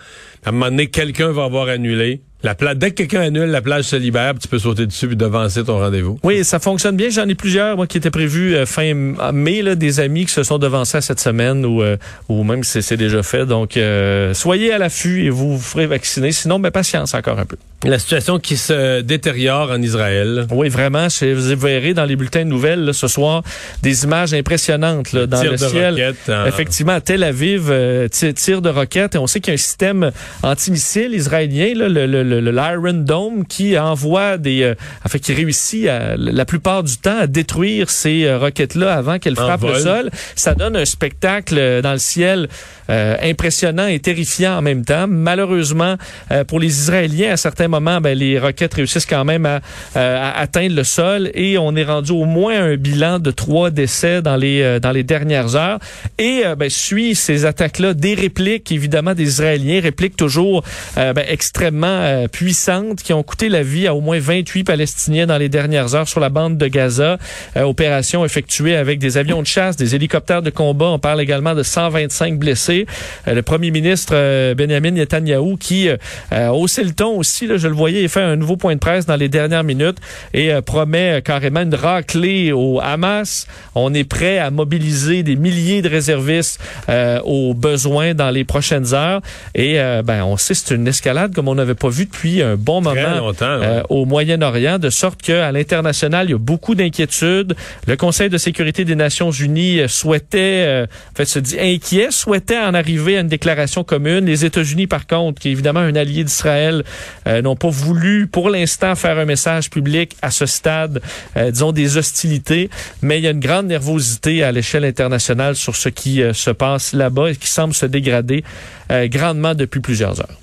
À 0.44 0.48
un 0.48 0.52
moment 0.52 0.66
donné, 0.66 0.88
quelqu'un 0.88 1.30
va 1.32 1.44
avoir 1.44 1.68
annulé. 1.68 2.20
La 2.44 2.56
pla- 2.56 2.74
Dès 2.74 2.90
que 2.90 2.96
quelqu'un 2.96 3.20
annule, 3.20 3.50
la 3.50 3.62
plage 3.62 3.84
se 3.84 3.94
libère, 3.94 4.34
tu 4.36 4.48
peux 4.48 4.58
sauter 4.58 4.84
dessus 4.86 5.06
puis 5.06 5.14
devancer 5.16 5.62
ton 5.62 5.78
rendez-vous. 5.78 6.18
Oui, 6.24 6.42
ça 6.42 6.58
fonctionne 6.58 6.96
bien. 6.96 7.08
J'en 7.08 7.28
ai 7.28 7.36
plusieurs, 7.36 7.76
moi, 7.76 7.86
qui 7.86 7.98
étaient 7.98 8.10
prévus 8.10 8.56
euh, 8.56 8.66
fin 8.66 8.92
mai, 9.32 9.62
là, 9.62 9.76
des 9.76 10.00
amis 10.00 10.26
qui 10.26 10.32
se 10.32 10.42
sont 10.42 10.58
devancés 10.58 10.96
à 10.96 11.00
cette 11.02 11.20
semaine 11.20 11.64
ou, 11.64 11.82
euh, 11.84 11.96
ou 12.28 12.42
même 12.42 12.64
si 12.64 12.82
c'est 12.82 12.96
déjà 12.96 13.22
fait. 13.22 13.46
Donc, 13.46 13.76
euh, 13.76 14.34
soyez 14.34 14.72
à 14.72 14.78
l'affût 14.78 15.24
et 15.24 15.30
vous 15.30 15.56
vous 15.56 15.62
ferez 15.62 15.86
vacciner. 15.86 16.32
Sinon, 16.32 16.58
mais 16.58 16.72
patience 16.72 17.14
encore 17.14 17.38
un 17.38 17.44
peu. 17.46 17.56
La 17.84 17.98
situation 17.98 18.38
qui 18.38 18.56
se 18.56 19.00
détériore 19.00 19.72
en 19.72 19.82
Israël. 19.82 20.46
Oui, 20.52 20.68
vraiment. 20.68 21.08
Vous 21.20 21.56
verrez 21.56 21.94
dans 21.94 22.04
les 22.04 22.14
bulletins 22.14 22.44
de 22.44 22.48
nouvelles 22.48 22.84
là, 22.84 22.92
ce 22.92 23.08
soir 23.08 23.42
des 23.82 24.04
images 24.04 24.32
impressionnantes 24.34 25.12
là, 25.12 25.26
dans 25.26 25.42
le 25.42 25.50
de 25.50 25.56
ciel. 25.56 25.90
roquettes 25.94 26.28
en- 26.28 26.46
Effectivement, 26.46 26.92
à 26.92 27.00
Tel 27.00 27.24
Aviv, 27.24 27.70
euh, 27.70 28.06
tir, 28.08 28.62
de 28.62 28.68
roquettes. 28.68 29.16
Et 29.16 29.18
on 29.18 29.26
sait 29.26 29.40
qu'il 29.40 29.50
y 29.50 29.54
a 29.54 29.54
un 29.54 29.56
système 29.56 30.12
antimissile 30.44 31.12
israélien, 31.12 31.72
là, 31.74 31.88
le, 31.88 32.06
le, 32.06 32.22
le- 32.22 32.40
le- 32.40 32.50
l'Iron 32.52 32.92
Dome, 33.02 33.44
qui 33.46 33.76
envoie 33.76 34.38
des... 34.38 34.62
Euh, 34.62 34.74
en 35.04 35.08
fait, 35.08 35.18
qui 35.18 35.34
réussit 35.34 35.88
à, 35.88 36.14
la 36.16 36.44
plupart 36.44 36.84
du 36.84 36.96
temps 36.98 37.18
à 37.18 37.26
détruire 37.26 37.90
ces 37.90 38.26
euh, 38.26 38.38
roquettes-là 38.38 38.94
avant 38.94 39.18
qu'elles 39.18 39.32
En 39.40 39.44
frappent 39.44 39.64
le 39.64 39.74
sol. 39.80 40.10
Ça 40.36 40.54
donne 40.54 40.76
un 40.76 40.84
spectacle 40.84 41.56
euh, 41.58 41.82
dans 41.82 41.92
le 41.92 41.98
ciel 41.98 42.48
euh, 42.90 43.16
impressionnant 43.22 43.88
et 43.88 43.98
terrifiant 43.98 44.56
en 44.58 44.62
même 44.62 44.84
temps. 44.84 45.06
Malheureusement, 45.08 45.96
euh, 46.30 46.44
pour 46.44 46.60
les 46.60 46.68
Israéliens, 46.68 47.32
à 47.32 47.36
certains 47.36 47.68
moments, 47.72 48.00
ben, 48.00 48.16
les 48.16 48.38
roquettes 48.38 48.74
réussissent 48.74 49.06
quand 49.06 49.24
même 49.24 49.46
à, 49.46 49.60
euh, 49.96 50.18
à 50.20 50.38
atteindre 50.38 50.76
le 50.76 50.84
sol 50.84 51.30
et 51.34 51.58
on 51.58 51.74
est 51.74 51.84
rendu 51.84 52.12
au 52.12 52.24
moins 52.24 52.60
un 52.60 52.76
bilan 52.76 53.18
de 53.18 53.30
trois 53.30 53.70
décès 53.70 54.22
dans 54.22 54.36
les 54.36 54.62
euh, 54.62 54.80
dans 54.80 54.92
les 54.92 55.02
dernières 55.02 55.56
heures. 55.56 55.78
Et 56.18 56.42
euh, 56.44 56.54
ben, 56.54 56.68
suit 56.68 57.14
ces 57.14 57.44
attaques-là 57.44 57.94
des 57.94 58.14
répliques, 58.14 58.70
évidemment, 58.72 59.14
des 59.14 59.24
Israéliens, 59.24 59.80
répliques 59.80 60.16
toujours 60.16 60.62
euh, 60.98 61.12
ben, 61.12 61.24
extrêmement 61.28 62.26
puissantes 62.30 63.02
qui 63.02 63.12
ont 63.12 63.22
coûté 63.22 63.48
la 63.48 63.62
vie 63.62 63.86
à 63.86 63.94
au 63.94 64.00
moins 64.00 64.18
28 64.18 64.64
Palestiniens 64.64 65.26
dans 65.26 65.38
les 65.38 65.48
dernières 65.48 65.94
heures 65.94 66.08
sur 66.08 66.20
la 66.20 66.28
bande 66.28 66.58
de 66.58 66.66
Gaza. 66.66 67.18
Opération 67.56 68.24
effectuée 68.24 68.76
avec 68.76 68.98
des 68.98 69.16
avions 69.16 69.40
de 69.40 69.46
chasse, 69.46 69.76
des 69.76 69.94
hélicoptères 69.94 70.42
de 70.42 70.50
combat. 70.50 70.86
On 70.86 70.98
parle 70.98 71.20
également 71.20 71.54
de 71.54 71.62
125 71.62 72.38
blessés. 72.38 72.86
Le 73.26 73.40
premier 73.42 73.70
ministre 73.70 74.14
Benjamin 74.54 74.92
Netanyahu 74.92 75.56
qui 75.58 75.88
a 76.30 76.52
haussé 76.52 76.84
le 76.84 76.92
ton 76.92 77.16
aussi, 77.16 77.46
là, 77.46 77.56
je 77.62 77.68
le 77.68 77.74
voyais, 77.74 78.02
il 78.02 78.08
fait 78.08 78.20
un 78.20 78.36
nouveau 78.36 78.56
point 78.56 78.74
de 78.74 78.80
presse 78.80 79.06
dans 79.06 79.16
les 79.16 79.28
dernières 79.28 79.64
minutes 79.64 79.98
et 80.34 80.52
euh, 80.52 80.60
promet 80.60 81.18
euh, 81.18 81.20
carrément 81.20 81.60
une 81.60 81.74
raclée 81.74 82.52
au 82.52 82.80
Hamas. 82.80 83.46
On 83.74 83.94
est 83.94 84.04
prêt 84.04 84.38
à 84.38 84.50
mobiliser 84.50 85.22
des 85.22 85.36
milliers 85.36 85.80
de 85.80 85.88
réservistes 85.88 86.60
euh, 86.88 87.20
aux 87.24 87.54
besoins 87.54 88.14
dans 88.14 88.30
les 88.30 88.44
prochaines 88.44 88.94
heures. 88.94 89.20
Et 89.54 89.80
euh, 89.80 90.02
ben, 90.02 90.24
on 90.24 90.36
sait 90.36 90.54
que 90.54 90.60
c'est 90.64 90.74
une 90.74 90.88
escalade 90.88 91.34
comme 91.34 91.48
on 91.48 91.54
n'avait 91.54 91.74
pas 91.74 91.88
vu 91.88 92.06
depuis 92.06 92.42
un 92.42 92.56
bon 92.56 92.82
Très 92.82 93.02
moment 93.02 93.28
ouais. 93.30 93.82
au 93.88 94.04
Moyen-Orient, 94.04 94.78
de 94.78 94.90
sorte 94.90 95.22
qu'à 95.22 95.52
l'international, 95.52 96.26
il 96.26 96.32
y 96.32 96.34
a 96.34 96.38
beaucoup 96.38 96.74
d'inquiétudes. 96.74 97.54
Le 97.86 97.96
Conseil 97.96 98.28
de 98.28 98.38
sécurité 98.38 98.84
des 98.84 98.96
Nations 98.96 99.30
Unies 99.30 99.82
souhaitait, 99.88 100.86
en 100.86 101.16
fait, 101.16 101.26
se 101.26 101.38
dit 101.38 101.58
inquiet, 101.60 102.10
souhaitait 102.10 102.58
en 102.58 102.74
arriver 102.74 103.16
à 103.16 103.20
une 103.20 103.28
déclaration 103.28 103.84
commune. 103.84 104.24
Les 104.24 104.44
États-Unis, 104.44 104.88
par 104.88 105.06
contre, 105.06 105.40
qui 105.40 105.48
est 105.48 105.52
évidemment 105.52 105.80
un 105.80 105.94
allié 105.94 106.24
d'Israël, 106.24 106.82
euh, 107.26 107.42
n'ont 107.52 107.56
pas 107.56 107.68
voulu, 107.68 108.26
pour 108.26 108.48
l'instant, 108.50 108.94
faire 108.94 109.18
un 109.18 109.24
message 109.24 109.68
public 109.68 110.16
à 110.22 110.30
ce 110.30 110.46
stade, 110.46 111.02
euh, 111.36 111.50
disons, 111.50 111.72
des 111.72 111.96
hostilités. 111.98 112.70
Mais 113.02 113.18
il 113.18 113.24
y 113.24 113.26
a 113.26 113.30
une 113.30 113.40
grande 113.40 113.66
nervosité 113.66 114.42
à 114.42 114.52
l'échelle 114.52 114.84
internationale 114.84 115.54
sur 115.54 115.76
ce 115.76 115.88
qui 115.88 116.22
euh, 116.22 116.32
se 116.32 116.50
passe 116.50 116.92
là-bas 116.92 117.30
et 117.30 117.36
qui 117.36 117.48
semble 117.48 117.74
se 117.74 117.86
dégrader 117.86 118.42
euh, 118.90 119.06
grandement 119.08 119.54
depuis 119.54 119.80
plusieurs 119.80 120.20
heures. 120.20 120.41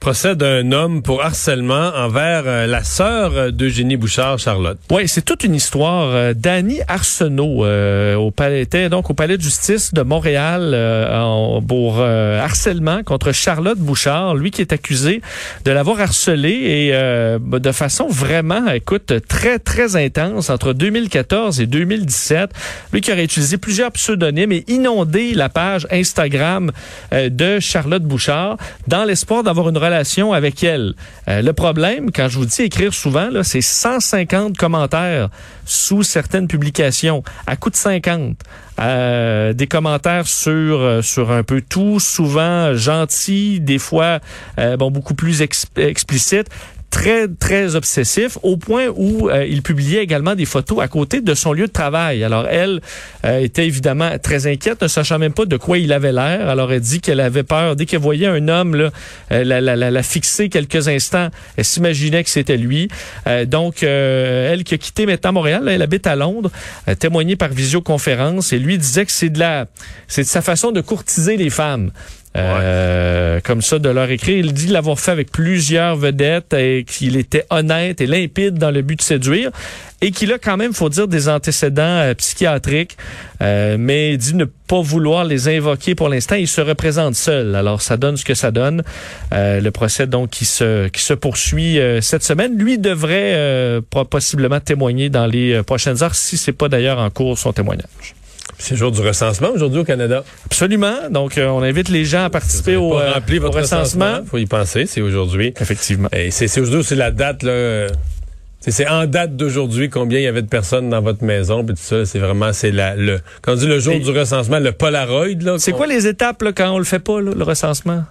Procès 0.00 0.36
d'un 0.36 0.70
homme 0.70 1.02
pour 1.02 1.24
harcèlement 1.24 1.90
envers 1.96 2.44
euh, 2.46 2.66
la 2.68 2.84
sœur 2.84 3.52
d'Eugénie 3.52 3.96
Bouchard, 3.96 4.38
Charlotte. 4.38 4.78
Oui, 4.92 5.08
c'est 5.08 5.24
toute 5.24 5.42
une 5.42 5.56
histoire. 5.56 6.10
Euh, 6.12 6.34
Danny 6.36 6.78
Arsenault 6.86 7.64
euh, 7.64 8.30
était 8.52 8.90
donc 8.90 9.10
au 9.10 9.14
palais 9.14 9.36
de 9.36 9.42
justice 9.42 9.92
de 9.92 10.02
Montréal 10.02 10.76
pour 11.66 12.00
harcèlement 12.00 13.02
contre 13.02 13.32
Charlotte 13.32 13.78
Bouchard, 13.78 14.36
lui 14.36 14.50
qui 14.52 14.60
est 14.60 14.72
accusé 14.72 15.20
de 15.64 15.72
l'avoir 15.72 16.00
harcelé 16.00 16.50
et 16.50 16.92
de 17.38 17.72
façon 17.72 18.06
vraiment, 18.08 18.68
écoute, 18.68 19.12
très 19.26 19.58
très 19.58 19.96
intense 19.96 20.50
entre 20.50 20.72
2014 20.72 21.60
et 21.60 21.66
2017. 21.66 22.50
Lui 22.92 23.00
qui 23.00 23.12
aurait 23.12 23.24
utilisé 23.24 23.58
plusieurs 23.58 23.90
pseudonymes 23.92 24.52
et 24.52 24.64
inondé 24.68 25.34
la 25.34 25.48
page 25.48 25.86
Instagram 25.90 26.70
de 27.12 27.60
Charlotte 27.60 28.02
Bouchard 28.02 28.56
dans 28.86 29.04
l'espoir 29.04 29.42
d'avoir 29.42 29.68
une 29.68 29.78
avec 30.32 30.62
elle. 30.62 30.94
Euh, 31.28 31.42
le 31.42 31.52
problème, 31.52 32.10
quand 32.12 32.28
je 32.28 32.38
vous 32.38 32.46
dis 32.46 32.62
écrire 32.62 32.94
souvent, 32.94 33.28
c'est 33.42 33.60
150 33.60 34.56
commentaires 34.56 35.28
sous 35.64 36.02
certaines 36.02 36.48
publications 36.48 37.22
à 37.46 37.56
coût 37.56 37.70
de 37.70 37.76
50. 37.76 38.36
Euh, 38.80 39.52
des 39.52 39.66
commentaires 39.66 40.28
sur 40.28 40.78
euh, 40.80 41.02
sur 41.02 41.32
un 41.32 41.42
peu 41.42 41.60
tout, 41.60 41.98
souvent 41.98 42.74
gentils, 42.74 43.60
des 43.60 43.78
fois 43.78 44.20
bon 44.78 44.90
beaucoup 44.90 45.14
plus 45.14 45.42
ex- 45.42 45.66
explicites 45.76 46.48
très, 46.90 47.28
très 47.28 47.76
obsessif, 47.76 48.38
au 48.42 48.56
point 48.56 48.86
où 48.94 49.28
euh, 49.28 49.46
il 49.46 49.62
publiait 49.62 50.02
également 50.02 50.34
des 50.34 50.44
photos 50.44 50.80
à 50.80 50.88
côté 50.88 51.20
de 51.20 51.34
son 51.34 51.52
lieu 51.52 51.66
de 51.66 51.72
travail. 51.72 52.24
Alors, 52.24 52.46
elle 52.48 52.80
euh, 53.24 53.40
était 53.40 53.66
évidemment 53.66 54.18
très 54.18 54.46
inquiète, 54.46 54.82
ne 54.82 54.88
sachant 54.88 55.18
même 55.18 55.32
pas 55.32 55.44
de 55.44 55.56
quoi 55.56 55.78
il 55.78 55.92
avait 55.92 56.12
l'air. 56.12 56.48
Alors, 56.48 56.72
elle 56.72 56.80
dit 56.80 57.00
qu'elle 57.00 57.20
avait 57.20 57.42
peur. 57.42 57.76
Dès 57.76 57.86
qu'elle 57.86 58.00
voyait 58.00 58.26
un 58.26 58.48
homme 58.48 58.74
là, 58.74 58.90
euh, 59.32 59.44
la, 59.44 59.60
la, 59.60 59.76
la, 59.76 59.90
la 59.90 60.02
fixer 60.02 60.48
quelques 60.48 60.88
instants, 60.88 61.28
elle 61.56 61.64
s'imaginait 61.64 62.24
que 62.24 62.30
c'était 62.30 62.56
lui. 62.56 62.88
Euh, 63.26 63.44
donc, 63.44 63.82
euh, 63.82 64.52
elle 64.52 64.64
qui 64.64 64.74
a 64.74 64.78
quitté 64.78 65.06
maintenant 65.06 65.32
Montréal, 65.32 65.64
là, 65.64 65.72
elle 65.72 65.82
habite 65.82 66.06
à 66.06 66.16
Londres, 66.16 66.50
a 66.86 66.94
témoigné 66.94 67.36
par 67.36 67.50
visioconférence 67.50 68.52
et 68.52 68.58
lui 68.58 68.78
disait 68.78 69.04
que 69.04 69.12
c'est 69.12 69.30
de 69.30 69.38
la, 69.38 69.66
c'est 70.06 70.22
de 70.22 70.26
sa 70.26 70.42
façon 70.42 70.72
de 70.72 70.80
courtiser 70.80 71.36
les 71.36 71.50
femmes. 71.50 71.90
Euh, 72.36 73.40
comme 73.42 73.62
ça 73.62 73.78
de 73.78 73.88
leur 73.88 74.10
écrire. 74.10 74.36
Il 74.38 74.52
dit 74.52 74.66
l'avoir 74.68 75.00
fait 75.00 75.10
avec 75.10 75.32
plusieurs 75.32 75.96
vedettes 75.96 76.52
et 76.54 76.84
qu'il 76.86 77.16
était 77.16 77.44
honnête 77.50 78.00
et 78.00 78.06
limpide 78.06 78.54
dans 78.54 78.70
le 78.70 78.82
but 78.82 78.96
de 78.96 79.02
séduire 79.02 79.50
et 80.00 80.10
qu'il 80.12 80.32
a 80.32 80.38
quand 80.38 80.56
même, 80.56 80.72
faut 80.72 80.88
dire, 80.88 81.08
des 81.08 81.28
antécédents 81.28 81.82
euh, 81.82 82.14
psychiatriques, 82.14 82.96
euh, 83.42 83.76
mais 83.78 84.12
il 84.12 84.18
dit 84.18 84.34
ne 84.34 84.44
pas 84.44 84.80
vouloir 84.80 85.24
les 85.24 85.48
invoquer 85.48 85.94
pour 85.94 86.08
l'instant. 86.08 86.36
Il 86.36 86.46
se 86.46 86.60
représente 86.60 87.14
seul. 87.14 87.54
Alors 87.56 87.82
ça 87.82 87.96
donne 87.96 88.16
ce 88.16 88.24
que 88.24 88.34
ça 88.34 88.50
donne. 88.50 88.84
Euh, 89.32 89.60
le 89.60 89.70
procès 89.70 90.06
donc 90.06 90.30
qui 90.30 90.44
se 90.44 90.88
qui 90.88 91.02
se 91.02 91.14
poursuit 91.14 91.80
euh, 91.80 92.00
cette 92.00 92.22
semaine. 92.22 92.56
Lui 92.56 92.78
devrait 92.78 93.34
euh, 93.34 93.80
possiblement 94.10 94.60
témoigner 94.60 95.08
dans 95.08 95.26
les 95.26 95.62
prochaines 95.62 96.02
heures 96.02 96.14
si 96.14 96.36
c'est 96.36 96.52
pas 96.52 96.68
d'ailleurs 96.68 96.98
en 96.98 97.10
cours 97.10 97.36
son 97.38 97.52
témoignage. 97.52 98.14
C'est 98.58 98.72
le 98.72 98.76
jour 98.78 98.90
du 98.90 99.00
recensement 99.00 99.50
aujourd'hui 99.54 99.80
au 99.80 99.84
Canada. 99.84 100.24
Absolument. 100.46 101.08
Donc, 101.10 101.38
euh, 101.38 101.46
on 101.46 101.62
invite 101.62 101.88
les 101.88 102.04
gens 102.04 102.24
à 102.24 102.30
participer 102.30 102.76
au, 102.76 102.98
euh, 102.98 103.12
au 103.16 103.40
votre 103.40 103.58
recensement. 103.58 104.04
recensement. 104.06 104.26
Faut 104.28 104.38
y 104.38 104.46
penser, 104.46 104.86
c'est 104.86 105.00
aujourd'hui. 105.00 105.54
Effectivement. 105.60 106.08
Et 106.12 106.30
c'est 106.30 106.48
c'est 106.48 106.60
aujourd'hui 106.60 106.80
aussi 106.80 106.94
la 106.96 107.10
date 107.12 107.42
là. 107.44 107.52
euh, 107.52 107.88
c'est- 108.60 108.72
C'est 108.72 108.88
en 108.88 109.06
date 109.06 109.36
d'aujourd'hui 109.36 109.88
combien 109.88 110.18
il 110.18 110.24
y 110.24 110.26
avait 110.26 110.42
de 110.42 110.48
personnes 110.48 110.90
dans 110.90 111.00
votre 111.00 111.22
maison 111.24 111.64
puis 111.64 111.76
tout 111.76 111.82
ça. 111.82 112.04
C'est 112.04 112.18
vraiment 112.18 112.52
c'est 112.52 112.72
la 112.72 112.96
le 112.96 113.20
quand 113.42 113.52
on 113.52 113.56
dit 113.56 113.66
le 113.68 113.78
jour 113.78 113.94
Et- 113.94 114.00
du 114.00 114.10
recensement, 114.10 114.58
le 114.58 114.72
Polaroid 114.72 115.26
là. 115.40 115.56
C'est 115.58 115.72
quoi 115.72 115.86
les 115.86 116.06
étapes 116.08 116.42
là, 116.42 116.50
quand 116.52 116.70
on 116.72 116.78
le 116.78 116.84
fait 116.84 116.98
pas, 116.98 117.20
là, 117.20 117.30
le 117.36 117.44
recensement? 117.44 118.02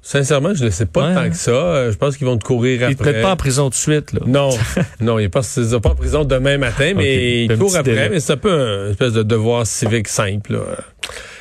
Sincèrement, 0.00 0.54
je 0.54 0.64
ne 0.64 0.70
sais 0.70 0.86
pas 0.86 1.08
Ouais. 1.08 1.14
tant 1.14 1.28
que 1.28 1.36
ça. 1.36 1.50
Euh, 1.50 1.92
je 1.92 1.96
pense 1.98 2.16
qu'ils 2.16 2.26
vont 2.26 2.38
te 2.38 2.44
courir 2.44 2.80
après. 2.82 2.92
Ils 2.92 2.96
te 2.96 3.02
mettent 3.02 3.22
pas 3.22 3.32
en 3.32 3.36
prison 3.36 3.64
tout 3.64 3.70
de 3.70 3.74
suite. 3.74 4.12
Là. 4.12 4.20
Non, 4.26 4.50
non, 5.00 5.18
il 5.18 5.22
n'est 5.24 5.28
pas, 5.28 5.42
c'est 5.42 5.80
pas 5.80 5.90
en 5.90 5.94
prison 5.94 6.24
demain 6.24 6.56
matin, 6.56 6.92
mais 6.96 7.02
Ok. 7.16 7.22
il 7.22 7.52
Un 7.52 7.56
court 7.56 7.68
petit 7.68 7.76
après, 7.78 7.92
délai. 7.94 8.08
mais 8.08 8.20
c'est 8.20 8.32
un 8.32 8.36
peu 8.38 8.52
un 8.52 8.90
espèce 8.90 9.12
de 9.12 9.22
devoir 9.22 9.66
civique 9.66 10.08
simple. 10.08 10.52
là. 10.54 10.60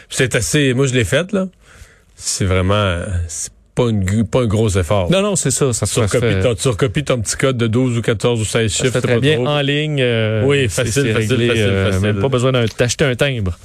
C'est 0.10 0.36
assez, 0.36 0.74
moi 0.74 0.88
je 0.88 0.94
l'ai 0.94 1.04
fait 1.06 1.32
là. 1.34 1.48
C'est 2.16 2.46
vraiment, 2.46 3.00
c'est 3.28 3.52
pas, 3.76 3.90
une, 3.90 4.04
un 4.34 4.46
gros 4.48 4.70
effort. 4.70 5.12
Non, 5.12 5.22
non, 5.22 5.36
c'est 5.36 5.52
ça. 5.52 5.72
Ça 5.72 5.86
tu, 5.86 6.00
recopies 6.00 6.20
fait, 6.20 6.40
ton, 6.42 6.56
tu 6.56 6.68
recopies 6.68 7.04
ton 7.04 7.22
petit 7.22 7.38
code 7.38 7.58
de 7.58 7.68
12 7.68 8.00
ou 8.00 8.02
14 8.02 8.42
ou 8.42 8.44
16 8.44 8.72
ça 8.72 8.78
se 8.78 8.84
chiffres. 8.84 8.94
fait 8.94 9.00
c'est 9.02 9.02
très 9.06 9.14
pas 9.16 9.20
bien 9.22 9.36
trop. 9.36 9.48
en 9.48 9.62
ligne. 9.62 10.02
euh, 10.02 10.44
Oui, 10.46 10.68
facile, 10.68 10.94
facile, 11.14 11.14
réglé, 11.14 11.48
facile, 11.50 11.64
euh, 11.64 11.92
facile. 11.92 12.02
Même 12.08 12.20
pas 12.20 12.30
besoin 12.30 12.52
d'un- 12.54 12.66
d'acheter 12.80 13.06
un 13.06 13.16
timbre. 13.16 13.58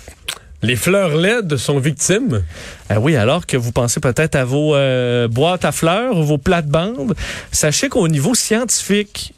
Les 0.62 0.76
fleurs 0.76 1.16
LED 1.16 1.57
sont 1.57 1.81
victimes? 1.81 2.45
Ah 2.88 3.00
oui, 3.00 3.16
alors 3.16 3.47
que 3.47 3.57
vous 3.57 3.73
pensez 3.73 3.99
peut-être 3.99 4.37
à 4.37 4.45
vos 4.45 4.76
euh, 4.76 5.26
boîtes 5.26 5.64
à 5.64 5.73
fleurs 5.73 6.16
ou 6.16 6.23
vos 6.23 6.38
plates-bandes, 6.38 7.16
sachez 7.50 7.88
qu'au 7.88 8.07
niveau 8.07 8.37
scientifique, 8.37 9.35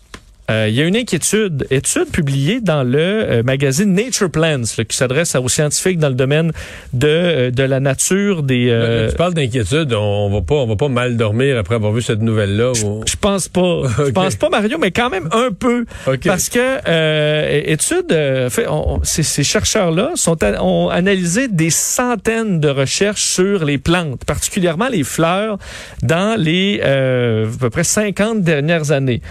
euh, 0.50 0.66
il 0.68 0.74
y 0.74 0.82
a 0.82 0.84
une 0.84 0.96
inquiétude, 0.96 1.66
étude 1.70 2.10
publiée 2.10 2.60
dans 2.60 2.82
le 2.82 2.98
euh, 2.98 3.42
magazine 3.42 3.94
Nature 3.94 4.30
Plants, 4.30 4.62
qui 4.86 4.96
s'adresse 4.96 5.34
aux 5.36 5.48
scientifiques 5.48 5.98
dans 5.98 6.10
le 6.10 6.14
domaine 6.14 6.52
de, 6.92 7.08
euh, 7.08 7.50
de 7.50 7.62
la 7.62 7.80
nature 7.80 8.42
des. 8.42 8.66
Là, 8.66 9.08
tu 9.08 9.16
parles 9.16 9.32
d'inquiétude, 9.32 9.94
on 9.94 10.28
va 10.30 10.42
pas, 10.42 10.56
on 10.56 10.66
va 10.66 10.76
pas 10.76 10.88
mal 10.88 11.16
dormir 11.16 11.56
après 11.58 11.76
avoir 11.76 11.92
vu 11.92 12.02
cette 12.02 12.20
nouvelle 12.20 12.56
là. 12.56 12.72
Je, 12.74 12.82
je 13.06 13.16
pense 13.18 13.48
pas, 13.48 13.60
okay. 13.62 13.92
je 14.06 14.10
pense 14.10 14.36
pas 14.36 14.50
Mario, 14.50 14.76
mais 14.78 14.90
quand 14.90 15.08
même 15.08 15.30
un 15.32 15.50
peu, 15.50 15.86
okay. 16.06 16.28
parce 16.28 16.50
que 16.50 17.70
étude, 17.70 18.10
fait, 18.50 18.66
on, 18.68 19.00
ces, 19.02 19.22
ces 19.22 19.44
chercheurs 19.44 19.92
là 19.92 20.12
sont 20.14 20.36
ont 20.60 20.90
analysé 20.90 21.48
des 21.48 21.70
centaines 21.70 22.60
de 22.60 22.68
recherches 22.68 23.24
sur 23.24 23.64
les 23.64 23.78
plantes, 23.78 24.24
particulièrement 24.26 24.88
les 24.88 25.04
fleurs, 25.04 25.58
dans 26.02 26.38
les 26.38 26.82
à 26.82 27.58
peu 27.58 27.70
près 27.70 27.84
50 27.84 28.42
dernières 28.42 28.92
années 28.92 29.22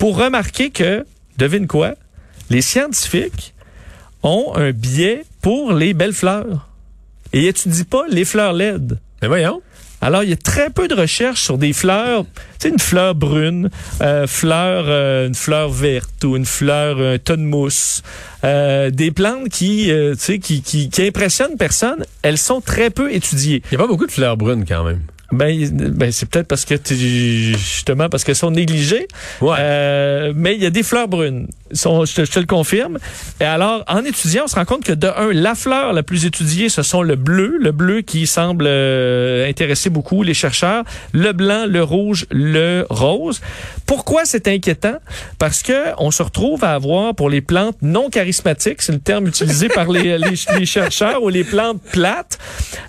pour 0.00 0.16
remarquer 0.16 0.70
que, 0.70 1.04
devine 1.36 1.66
quoi, 1.66 1.94
les 2.48 2.62
scientifiques 2.62 3.54
ont 4.22 4.52
un 4.56 4.72
biais 4.72 5.24
pour 5.42 5.74
les 5.74 5.92
belles 5.92 6.14
fleurs. 6.14 6.68
Et 7.34 7.46
étudient 7.46 7.84
pas 7.84 8.04
les 8.08 8.24
fleurs 8.24 8.54
LED. 8.54 8.98
Mais 9.20 9.28
voyons. 9.28 9.60
Alors, 10.00 10.22
il 10.22 10.30
y 10.30 10.32
a 10.32 10.36
très 10.36 10.70
peu 10.70 10.88
de 10.88 10.94
recherches 10.94 11.42
sur 11.42 11.58
des 11.58 11.74
fleurs, 11.74 12.24
tu 12.24 12.30
sais, 12.60 12.68
une 12.70 12.78
fleur 12.78 13.14
brune, 13.14 13.68
euh, 14.00 14.26
fleur, 14.26 14.84
euh, 14.88 15.28
une 15.28 15.34
fleur 15.34 15.68
verte 15.68 16.24
ou 16.24 16.34
une 16.34 16.46
fleur, 16.46 16.98
un 16.98 17.18
de 17.18 17.42
mousse. 17.42 18.02
Euh, 18.42 18.88
des 18.88 19.10
plantes 19.10 19.50
qui, 19.50 19.88
tu 19.88 20.14
sais, 20.16 20.38
qui, 20.38 20.62
qui, 20.62 20.88
qui 20.88 21.06
impressionnent 21.06 21.58
personne, 21.58 22.06
elles 22.22 22.38
sont 22.38 22.62
très 22.62 22.88
peu 22.88 23.12
étudiées. 23.12 23.62
Il 23.70 23.76
n'y 23.76 23.82
a 23.82 23.86
pas 23.86 23.92
beaucoup 23.92 24.06
de 24.06 24.12
fleurs 24.12 24.38
brunes 24.38 24.64
quand 24.66 24.82
même. 24.82 25.02
Ben, 25.32 25.68
ben 25.70 26.10
c'est 26.10 26.28
peut-être 26.28 26.48
parce 26.48 26.64
que 26.64 26.74
justement 26.92 28.08
parce 28.08 28.24
qu'elles 28.24 28.34
sont 28.34 28.50
négligées. 28.50 29.06
Ouais. 29.40 29.56
Euh, 29.58 30.32
mais 30.34 30.54
il 30.56 30.62
y 30.62 30.66
a 30.66 30.70
des 30.70 30.82
fleurs 30.82 31.08
brunes. 31.08 31.46
Sont, 31.72 32.04
je, 32.04 32.14
te, 32.16 32.24
je, 32.24 32.32
te, 32.32 32.40
le 32.40 32.46
confirme. 32.46 32.98
Et 33.40 33.44
alors, 33.44 33.84
en 33.86 34.04
étudiant, 34.04 34.44
on 34.46 34.48
se 34.48 34.56
rend 34.56 34.64
compte 34.64 34.82
que 34.82 34.92
de 34.92 35.06
un, 35.06 35.32
la 35.32 35.54
fleur 35.54 35.92
la 35.92 36.02
plus 36.02 36.26
étudiée, 36.26 36.68
ce 36.68 36.82
sont 36.82 37.02
le 37.02 37.14
bleu, 37.14 37.58
le 37.60 37.70
bleu 37.70 38.00
qui 38.00 38.26
semble 38.26 38.64
euh, 38.66 39.48
intéresser 39.48 39.88
beaucoup 39.88 40.24
les 40.24 40.34
chercheurs, 40.34 40.82
le 41.12 41.32
blanc, 41.32 41.66
le 41.68 41.82
rouge, 41.82 42.26
le 42.32 42.86
rose. 42.90 43.40
Pourquoi 43.86 44.24
c'est 44.24 44.48
inquiétant? 44.48 44.98
Parce 45.38 45.62
que 45.62 45.94
on 45.98 46.10
se 46.10 46.24
retrouve 46.24 46.64
à 46.64 46.74
avoir 46.74 47.14
pour 47.14 47.30
les 47.30 47.40
plantes 47.40 47.76
non 47.82 48.10
charismatiques, 48.10 48.82
c'est 48.82 48.92
le 48.92 48.98
terme 48.98 49.28
utilisé 49.28 49.68
par 49.68 49.88
les, 49.90 50.18
les, 50.18 50.34
les, 50.58 50.66
chercheurs, 50.66 51.22
ou 51.22 51.28
les 51.28 51.44
plantes 51.44 51.80
plates. 51.92 52.38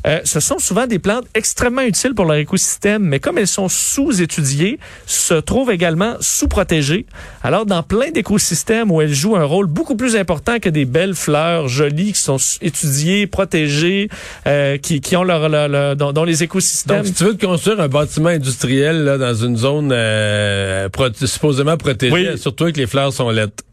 Euh, 0.07 0.21
ce 0.23 0.39
sont 0.39 0.57
souvent 0.57 0.87
des 0.87 0.99
plantes 0.99 1.25
extrêmement 1.35 1.83
utiles 1.83 2.15
pour 2.15 2.25
leur 2.31 2.39
écosystème, 2.39 3.03
mais 3.03 3.19
comme 3.19 3.37
elles 3.37 3.47
sont 3.47 3.69
sous-étudiées, 3.69 4.79
se 5.05 5.33
trouvent 5.33 5.71
également 5.71 6.15
sous-protégées. 6.19 7.05
Alors, 7.43 7.65
dans 7.65 7.83
plein 7.83 8.11
d'écosystèmes 8.11 8.91
où 8.91 9.01
elles 9.01 9.13
jouent 9.13 9.35
un 9.35 9.43
rôle 9.43 9.67
beaucoup 9.67 9.95
plus 9.95 10.15
important 10.15 10.59
que 10.59 10.69
des 10.69 10.85
belles 10.85 11.15
fleurs 11.15 11.67
jolies 11.67 12.13
qui 12.13 12.19
sont 12.19 12.37
étudiées, 12.61 13.27
protégées, 13.27 14.09
euh, 14.47 14.77
qui, 14.77 15.01
qui 15.01 15.15
ont 15.15 15.23
leur, 15.23 15.49
leur, 15.49 15.67
leur 15.67 15.95
dans, 15.95 16.23
les 16.23 16.43
écosystèmes. 16.43 16.97
Donc, 16.97 17.07
si 17.07 17.13
tu 17.13 17.23
veux 17.23 17.35
te 17.35 17.45
construire 17.45 17.79
un 17.79 17.87
bâtiment 17.87 18.29
industriel 18.29 19.03
là, 19.03 19.17
dans 19.17 19.33
une 19.33 19.57
zone 19.57 19.91
euh, 19.91 20.89
pro 20.89 21.07
supposément 21.13 21.77
protégée, 21.77 22.31
oui. 22.31 22.37
surtout 22.37 22.71
que 22.71 22.77
les 22.77 22.87
fleurs 22.87 23.13
sont 23.13 23.29
lettres. 23.29 23.63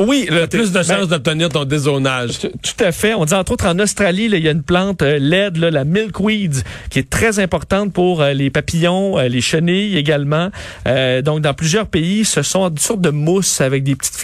Oui, 0.00 0.26
le, 0.30 0.46
plus 0.46 0.72
de 0.72 0.78
chances 0.78 0.88
ben, 0.88 1.06
d'obtenir 1.06 1.50
ton 1.50 1.64
dézonage. 1.64 2.38
Tout 2.40 2.84
à 2.84 2.90
fait. 2.90 3.12
On 3.12 3.26
dit 3.26 3.34
entre 3.34 3.52
autres 3.52 3.66
en 3.66 3.78
Australie, 3.78 4.30
il 4.32 4.38
y 4.38 4.48
a 4.48 4.50
une 4.50 4.62
plante 4.62 5.02
euh, 5.02 5.18
LED, 5.18 5.58
là, 5.58 5.70
la 5.70 5.84
milkweed, 5.84 6.62
qui 6.88 6.98
est 6.98 7.10
très 7.10 7.38
importante 7.38 7.92
pour 7.92 8.22
euh, 8.22 8.32
les 8.32 8.48
papillons, 8.48 9.18
euh, 9.18 9.28
les 9.28 9.42
chenilles 9.42 9.98
également. 9.98 10.50
Euh, 10.86 11.20
donc 11.20 11.42
dans 11.42 11.52
plusieurs 11.52 11.86
pays, 11.86 12.24
ce 12.24 12.40
sont 12.40 12.66
une 12.68 12.78
sorte 12.78 13.02
de 13.02 13.10
mousse 13.10 13.60
avec 13.60 13.84
des 13.84 13.94
petites 13.94 14.20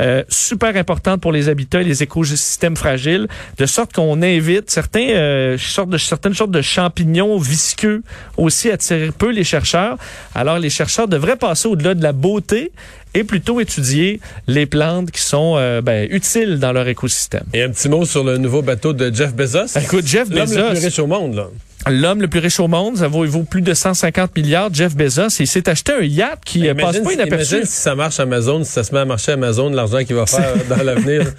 euh, 0.00 0.22
super 0.28 0.76
importantes 0.76 1.20
pour 1.20 1.32
les 1.32 1.48
habitats 1.48 1.82
et 1.82 1.84
les 1.84 2.02
écosystèmes 2.02 2.76
fragiles, 2.76 3.28
de 3.58 3.66
sorte 3.66 3.92
qu'on 3.92 4.22
invite 4.22 4.70
certains 4.70 5.56
sortes 5.58 5.90
de 5.90 5.98
certaines 5.98 6.34
sortes 6.34 6.50
de 6.50 6.62
champignons 6.62 7.38
visqueux 7.38 8.02
aussi 8.36 8.70
à 8.70 8.74
attirer 8.74 9.10
peu 9.16 9.30
les 9.30 9.44
chercheurs. 9.44 9.96
Alors 10.34 10.58
les 10.58 10.70
chercheurs 10.70 11.08
devraient 11.08 11.36
passer 11.36 11.68
au-delà 11.68 11.94
de 11.94 12.02
la 12.02 12.12
beauté 12.12 12.72
et 13.14 13.24
plutôt 13.24 13.60
étudier 13.60 14.20
les 14.46 14.66
plantes 14.66 15.10
qui 15.10 15.22
sont 15.22 15.54
euh, 15.56 15.80
ben, 15.80 16.08
utiles 16.10 16.58
dans 16.58 16.72
leur 16.72 16.88
écosystème. 16.88 17.44
Et 17.54 17.62
un 17.62 17.70
petit 17.70 17.88
mot 17.88 18.04
sur 18.04 18.24
le 18.24 18.38
nouveau 18.38 18.62
bateau 18.62 18.92
de 18.92 19.14
Jeff 19.14 19.34
Bezos. 19.34 19.78
Écoute, 19.80 20.06
Jeff 20.06 20.28
Bezos. 20.28 20.56
le 20.56 20.70
plus 20.74 20.86
riche 20.86 20.98
au 20.98 21.06
monde, 21.06 21.34
là. 21.34 21.48
L'homme 21.86 22.20
le 22.20 22.28
plus 22.28 22.40
riche 22.40 22.60
au 22.60 22.68
monde, 22.68 22.96
ça 22.96 23.08
vaut, 23.08 23.24
il 23.24 23.30
vaut 23.30 23.44
plus 23.44 23.62
de 23.62 23.72
150 23.72 24.36
milliards. 24.36 24.72
Jeff 24.72 24.94
Bezos, 24.94 25.28
il 25.40 25.46
s'est 25.46 25.68
acheté 25.68 25.92
un 25.92 26.02
yacht 26.02 26.40
qui 26.44 26.60
Mais 26.60 26.74
passe 26.74 26.98
pas 26.98 27.12
inaperçu. 27.12 27.54
Imagine 27.54 27.70
si 27.70 27.80
ça 27.80 27.94
marche 27.94 28.20
Amazon, 28.20 28.64
si 28.64 28.72
ça 28.72 28.84
se 28.84 28.92
met 28.92 29.00
à 29.00 29.04
marcher 29.04 29.32
Amazon, 29.32 29.70
l'argent 29.70 30.04
qu'il 30.04 30.16
va 30.16 30.26
faire 30.26 30.54
dans 30.68 30.82
l'avenir. 30.82 31.22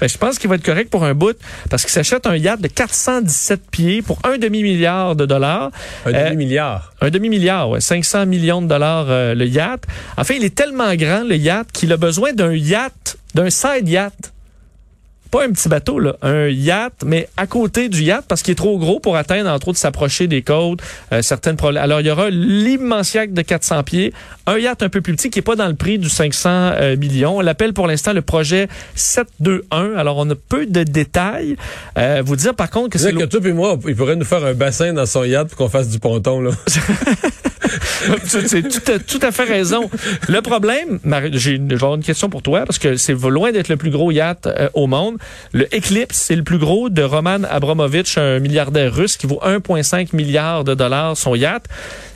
Ben, 0.00 0.08
je 0.08 0.18
pense 0.18 0.38
qu'il 0.38 0.50
va 0.50 0.56
être 0.56 0.64
correct 0.64 0.90
pour 0.90 1.04
un 1.04 1.14
bout 1.14 1.38
parce 1.70 1.82
qu'il 1.82 1.92
s'achète 1.92 2.26
un 2.26 2.36
yacht 2.36 2.60
de 2.60 2.68
417 2.68 3.70
pieds 3.70 4.02
pour 4.02 4.18
un 4.24 4.36
demi-milliard 4.36 5.16
de 5.16 5.24
dollars. 5.24 5.70
Un 6.04 6.12
euh, 6.12 6.24
demi-milliard? 6.24 6.92
Un 7.00 7.10
demi-milliard, 7.10 7.70
ouais. 7.70 7.80
500 7.80 8.26
millions 8.26 8.60
de 8.60 8.66
dollars 8.66 9.06
euh, 9.08 9.34
le 9.34 9.46
yacht. 9.46 9.84
En 10.18 10.24
fait, 10.24 10.36
il 10.36 10.44
est 10.44 10.54
tellement 10.54 10.94
grand, 10.96 11.22
le 11.22 11.36
yacht, 11.36 11.72
qu'il 11.72 11.92
a 11.92 11.96
besoin 11.96 12.32
d'un 12.32 12.52
yacht, 12.52 13.16
d'un 13.34 13.50
side 13.50 13.88
yacht 13.88 14.33
pas 15.34 15.46
un 15.46 15.50
petit 15.50 15.68
bateau, 15.68 15.98
là, 15.98 16.14
un 16.22 16.46
yacht, 16.46 17.02
mais 17.04 17.28
à 17.36 17.48
côté 17.48 17.88
du 17.88 18.04
yacht 18.04 18.24
parce 18.28 18.40
qu'il 18.40 18.52
est 18.52 18.54
trop 18.54 18.78
gros 18.78 19.00
pour 19.00 19.16
atteindre, 19.16 19.50
entre 19.50 19.66
autres, 19.66 19.80
s'approcher 19.80 20.28
des 20.28 20.42
côtes, 20.42 20.78
euh, 21.10 21.22
certaines 21.22 21.56
problèmes. 21.56 21.82
Alors, 21.82 22.00
il 22.00 22.06
y 22.06 22.10
aura 22.12 22.30
l'immense 22.30 23.14
yacht 23.14 23.32
de 23.32 23.42
400 23.42 23.82
pieds, 23.82 24.12
un 24.46 24.58
yacht 24.58 24.84
un 24.84 24.88
peu 24.88 25.00
plus 25.00 25.16
petit 25.16 25.30
qui 25.30 25.40
est 25.40 25.42
pas 25.42 25.56
dans 25.56 25.66
le 25.66 25.74
prix 25.74 25.98
du 25.98 26.08
500 26.08 26.48
euh, 26.50 26.96
millions. 26.96 27.38
On 27.38 27.40
l'appelle 27.40 27.72
pour 27.72 27.88
l'instant 27.88 28.12
le 28.12 28.22
projet 28.22 28.68
721. 28.94 29.96
Alors, 29.96 30.18
on 30.18 30.30
a 30.30 30.36
peu 30.36 30.66
de 30.66 30.84
détails. 30.84 31.56
Euh, 31.98 32.22
vous 32.24 32.36
dire, 32.36 32.54
par 32.54 32.70
contre, 32.70 32.90
que 32.90 32.98
c'est... 33.00 33.12
que 33.12 33.24
toi 33.24 33.40
et 33.44 33.52
moi, 33.52 33.76
il 33.88 33.96
pourrait 33.96 34.14
nous 34.14 34.24
faire 34.24 34.44
un 34.44 34.54
bassin 34.54 34.92
dans 34.92 35.06
son 35.06 35.24
yacht 35.24 35.48
pour 35.48 35.58
qu'on 35.58 35.68
fasse 35.68 35.88
du 35.88 35.98
ponton, 35.98 36.42
là. 36.42 36.52
c'est 38.24 38.62
tout, 38.62 38.98
tout 39.06 39.26
à 39.26 39.32
fait 39.32 39.44
raison. 39.44 39.90
Le 40.28 40.40
problème, 40.40 41.00
j'ai 41.32 41.52
une 41.52 42.02
question 42.02 42.28
pour 42.28 42.42
toi 42.42 42.64
parce 42.64 42.78
que 42.78 42.96
c'est 42.96 43.14
loin 43.14 43.52
d'être 43.52 43.68
le 43.68 43.76
plus 43.76 43.90
gros 43.90 44.10
yacht 44.10 44.46
euh, 44.46 44.68
au 44.74 44.86
monde. 44.86 45.16
Le 45.52 45.64
Eclipse, 45.74 46.16
c'est 46.16 46.36
le 46.36 46.42
plus 46.42 46.58
gros 46.58 46.88
de 46.88 47.02
Roman 47.02 47.42
Abramovich, 47.48 48.18
un 48.18 48.38
milliardaire 48.38 48.94
russe 48.94 49.16
qui 49.16 49.26
vaut 49.26 49.40
1,5 49.44 50.14
milliard 50.14 50.64
de 50.64 50.74
dollars 50.74 51.16
son 51.16 51.34
yacht. 51.34 51.64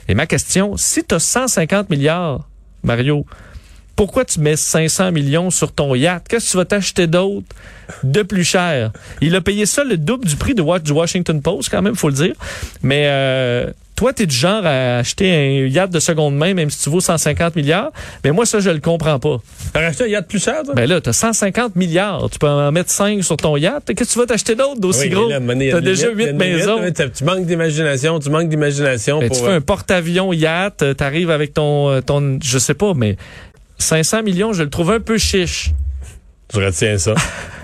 Et 0.07 0.15
ma 0.15 0.25
question, 0.25 0.75
si 0.77 1.03
tu 1.03 1.15
as 1.15 1.19
150 1.19 1.89
milliards, 1.89 2.47
Mario, 2.83 3.25
pourquoi 3.95 4.23
tu 4.23 4.39
mets 4.39 4.55
500 4.55 5.11
millions 5.11 5.49
sur 5.49 5.73
ton 5.73 5.93
yacht? 5.93 6.25
Qu'est-ce 6.29 6.45
que 6.45 6.51
tu 6.51 6.57
vas 6.57 6.65
t'acheter 6.65 7.05
d'autre 7.05 7.47
de 8.03 8.21
plus 8.21 8.45
cher? 8.45 8.91
Il 9.19 9.35
a 9.35 9.41
payé 9.41 9.65
ça 9.65 9.83
le 9.83 9.97
double 9.97 10.25
du 10.25 10.37
prix 10.37 10.55
de 10.55 10.79
du 10.79 10.91
Washington 10.93 11.41
Post, 11.41 11.69
quand 11.69 11.81
même, 11.81 11.95
faut 11.95 12.07
le 12.07 12.15
dire. 12.15 12.33
Mais 12.81 13.07
euh, 13.07 13.69
toi, 13.99 14.13
tu 14.13 14.23
es 14.23 14.25
du 14.25 14.35
genre 14.35 14.65
à 14.65 14.99
acheter 14.99 15.29
un 15.29 15.67
yacht 15.67 15.91
de 15.91 15.99
seconde 15.99 16.33
main, 16.33 16.53
même 16.53 16.69
si 16.69 16.81
tu 16.81 16.89
vaux 16.89 17.01
150 17.01 17.57
milliards. 17.57 17.91
Mais 18.23 18.31
moi, 18.31 18.45
ça, 18.45 18.61
je 18.61 18.69
le 18.69 18.79
comprends 18.79 19.19
pas. 19.19 19.41
T'as 19.73 19.87
acheté 19.87 20.05
un 20.05 20.07
yacht 20.07 20.25
plus 20.25 20.41
cher, 20.41 20.63
toi? 20.63 20.73
Ben 20.73 20.87
là, 20.87 21.01
t'as 21.01 21.11
150 21.11 21.75
milliards. 21.75 22.29
Tu 22.31 22.39
peux 22.39 22.47
en 22.47 22.71
mettre 22.71 22.91
5 22.91 23.21
sur 23.21 23.35
ton 23.35 23.57
yacht. 23.57 23.83
Qu'est-ce 23.87 24.07
que 24.07 24.13
tu 24.13 24.19
vas 24.19 24.25
t'acheter 24.25 24.55
d'autre 24.55 24.79
d'aussi 24.79 25.01
oui, 25.01 25.09
gros? 25.09 25.29
T'as 25.29 25.81
déjà 25.81 26.11
8 26.11 26.31
maisons. 26.31 26.79
tu 27.13 27.23
manques 27.25 27.45
d'imagination. 27.45 28.19
Tu 28.19 28.29
manques 28.29 28.47
d'imagination. 28.47 29.19
Ben, 29.19 29.29
tu 29.29 29.41
fais 29.41 29.51
un 29.51 29.59
porte-avions 29.59 30.31
yacht. 30.31 30.95
T'arrives 30.95 31.29
avec 31.29 31.53
ton, 31.53 32.01
ton, 32.01 32.39
je 32.41 32.57
sais 32.57 32.75
pas, 32.75 32.93
mais 32.95 33.17
500 33.79 34.23
millions, 34.23 34.53
je 34.53 34.63
le 34.63 34.69
trouve 34.69 34.91
un 34.91 35.01
peu 35.01 35.17
chiche. 35.17 35.71
Je 36.53 36.61
retiens 36.61 36.97
ça. 36.97 37.15